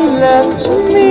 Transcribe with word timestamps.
Love 0.00 0.56
to 0.62 0.94
me. 0.94 1.07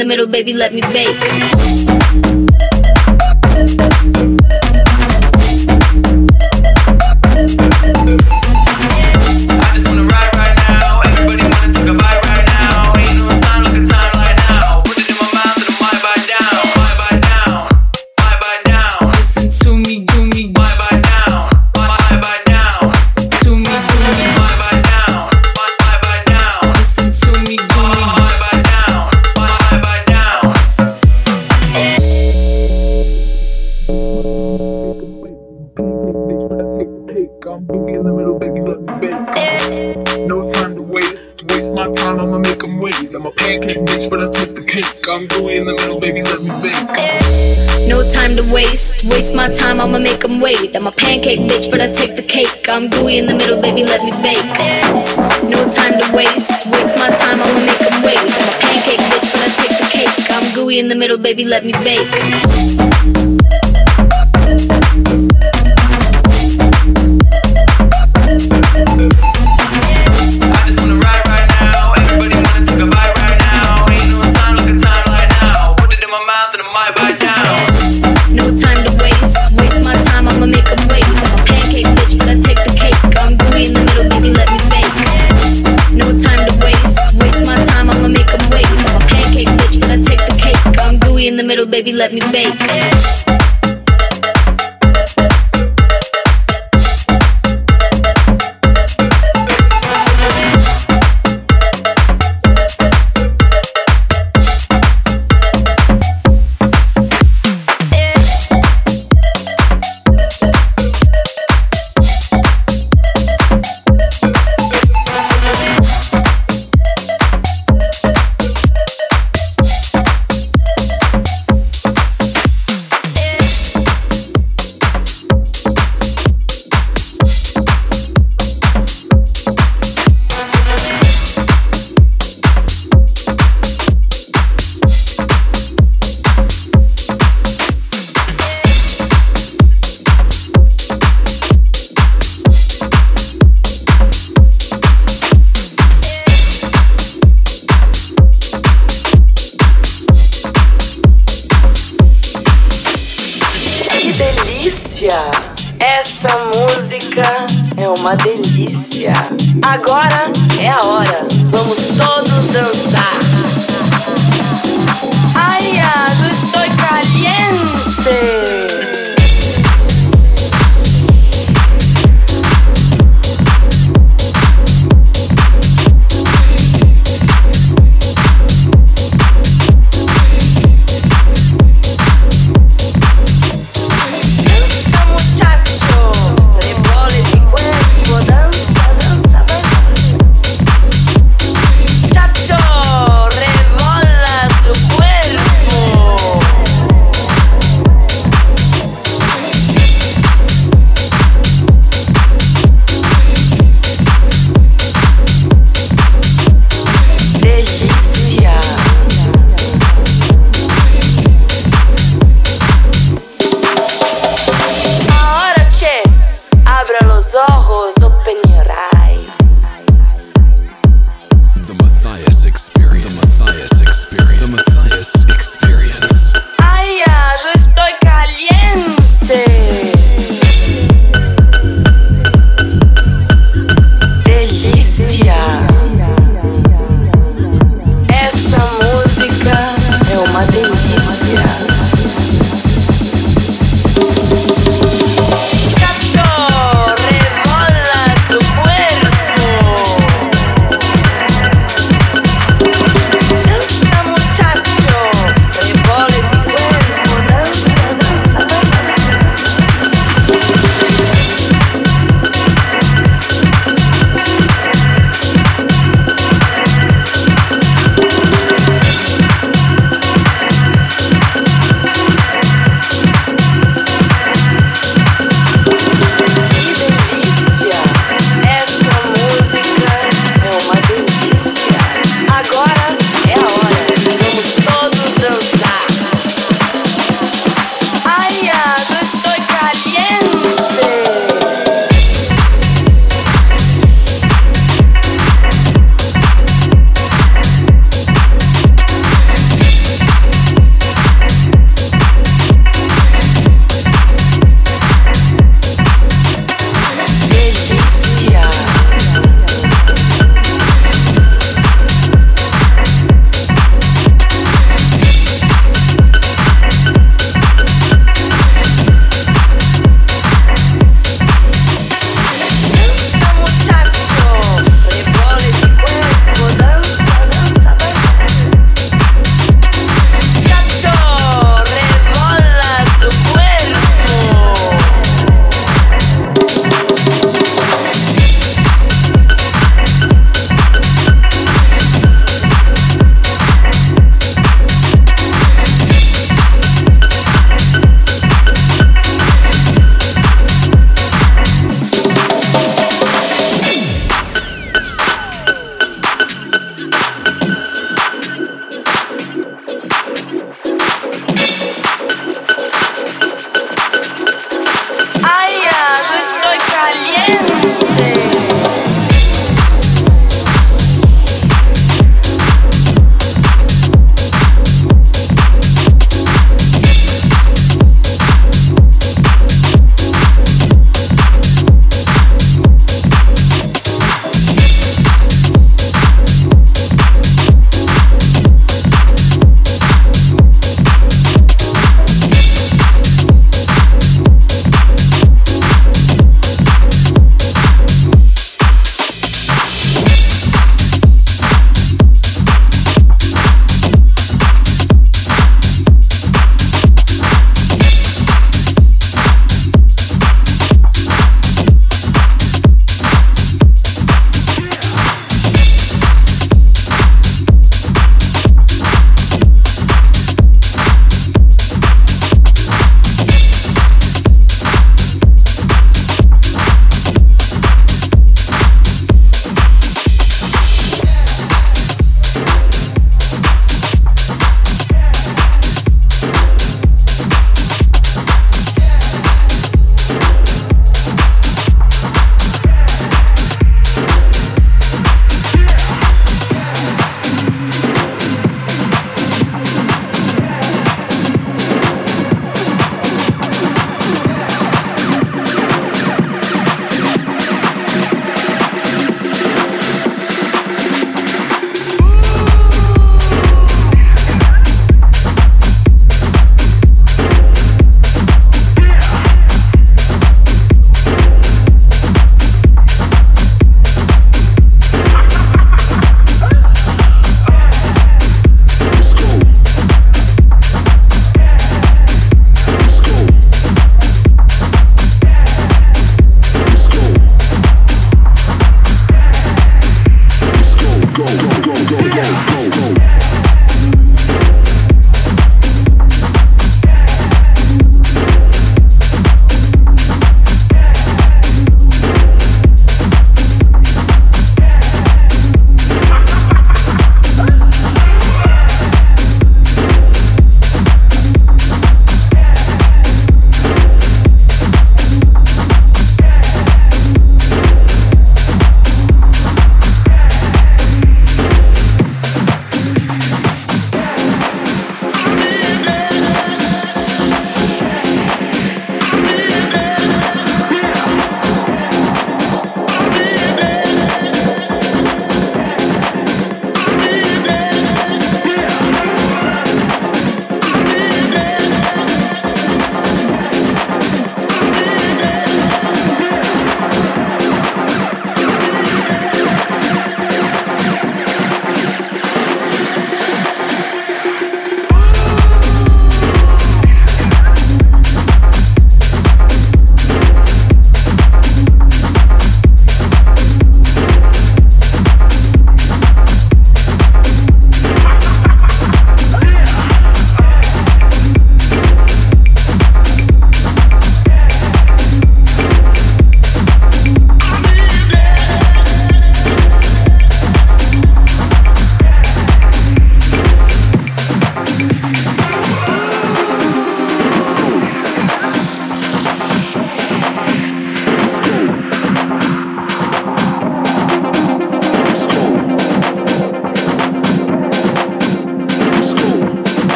In 0.00 0.06
the 0.06 0.16
middle, 0.16 0.28
baby, 0.28 0.52
let 0.52 0.72
me 0.72 0.80
bake. 0.80 1.97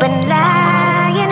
been 0.00 0.28
lying. 0.28 1.30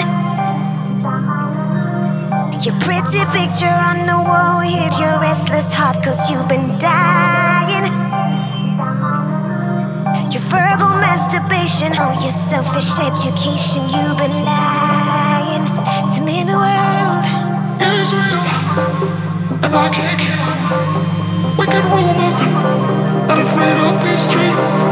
Your 2.60 2.76
pretty 2.84 3.24
picture 3.32 3.78
on 3.88 4.04
the 4.04 4.18
wall 4.28 4.60
hid 4.60 4.92
your 5.00 5.16
restless 5.18 5.72
heart, 5.72 6.04
cause 6.04 6.20
you've 6.30 6.46
been 6.48 6.68
dying. 6.78 7.88
Your 10.28 10.44
verbal 10.52 10.92
masturbation, 11.00 11.96
oh, 11.96 12.12
your 12.20 12.36
selfish 12.52 12.92
education, 13.00 13.88
you've 13.88 14.18
been 14.20 14.36
lying 14.44 15.64
to 16.12 16.20
me 16.20 16.42
in 16.42 16.46
the 16.46 16.58
world. 16.60 17.24
It 17.80 17.94
is 18.04 18.12
real, 18.12 18.44
and 19.64 19.72
I 19.72 19.88
can't 19.88 20.20
kill 20.20 21.56
wicked 21.56 21.84
rumors. 21.88 22.38
Not 23.28 23.40
afraid 23.40 23.78
of 23.88 23.96
these 24.04 24.20
streets, 24.28 24.82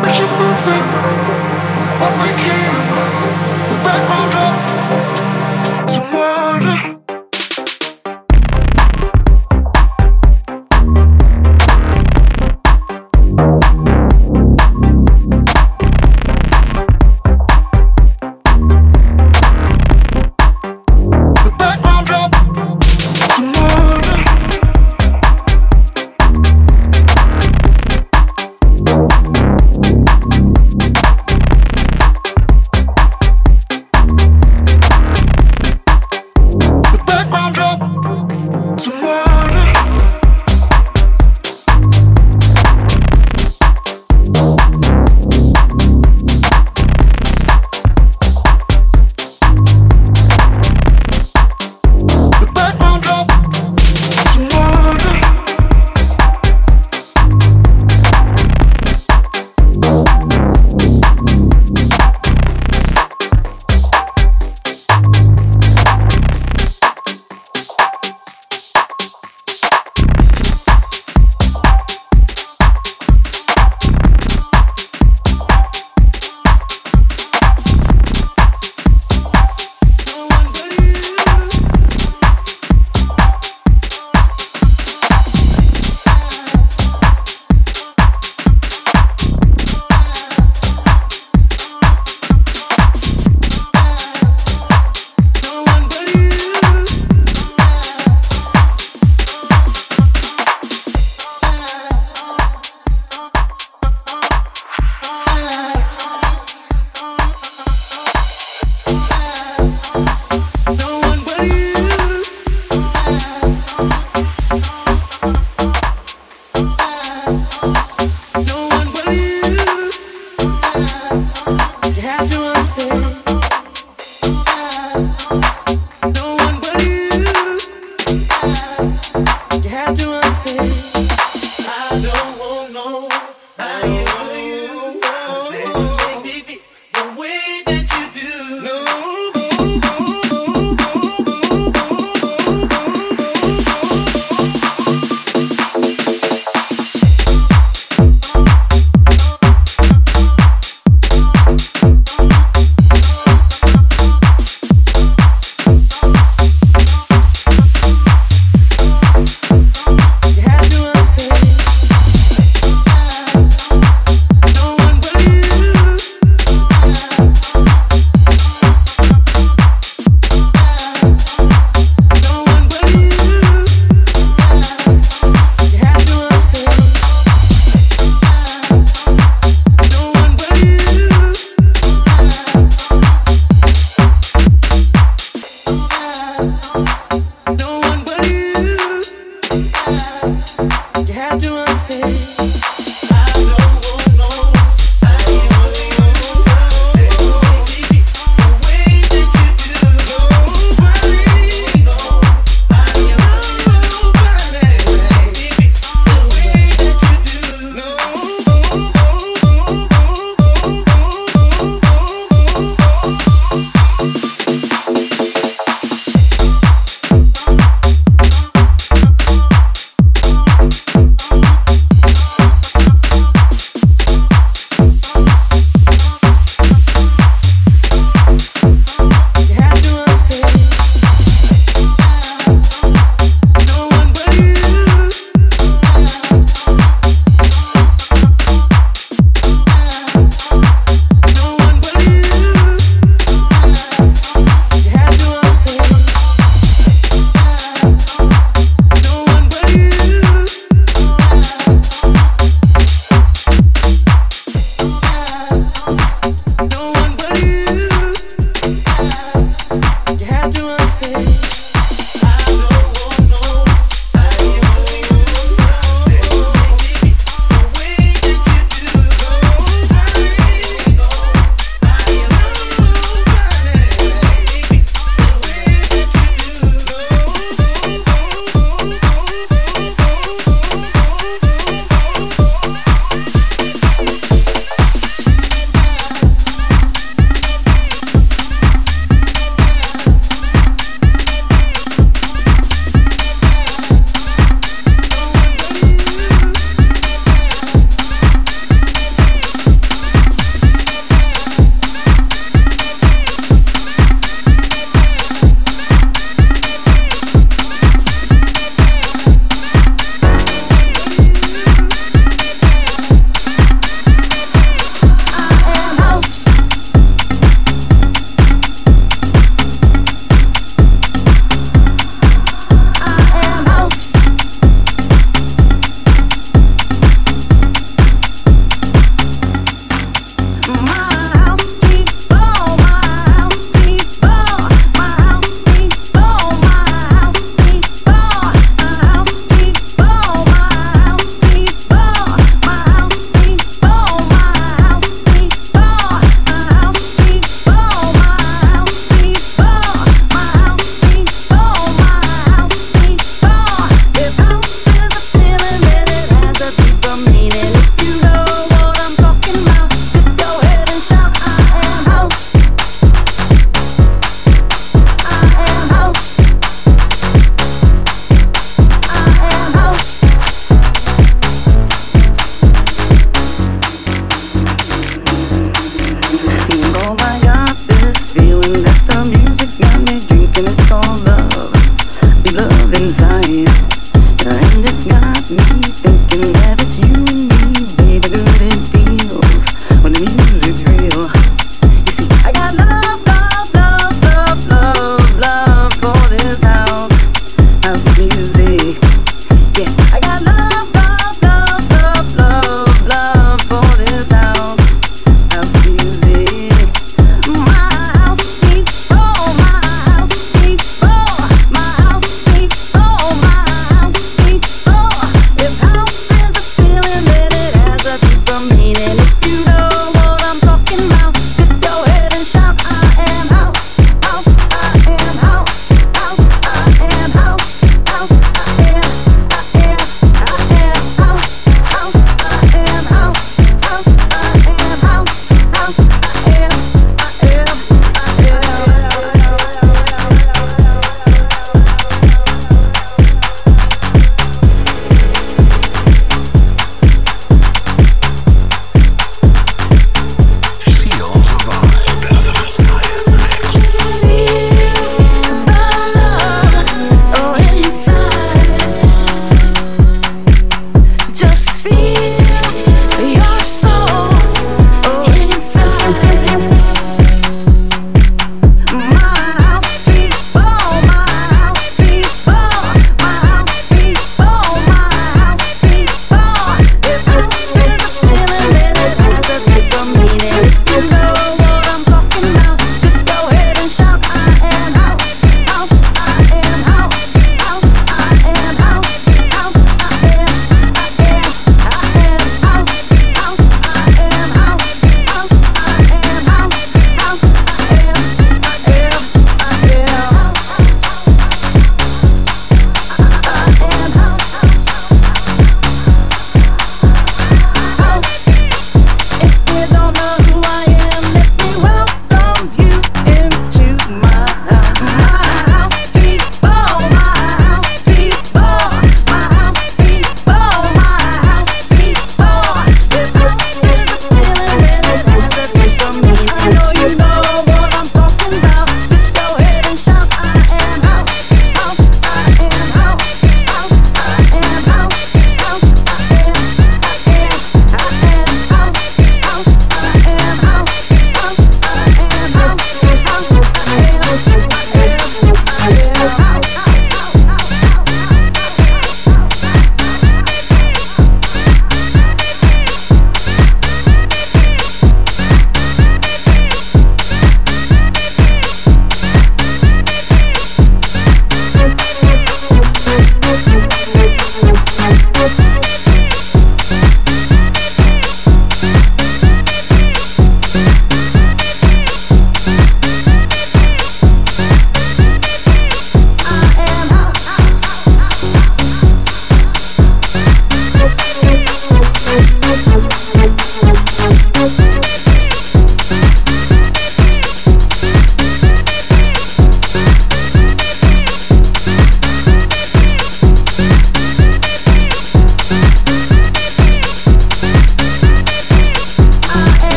mission 0.00 0.28
perfect. 0.40 1.59
I'm 2.02 2.18
waking, 2.18 3.84
back 3.84 4.08
rolled 4.08 4.34
up. 4.34 5.09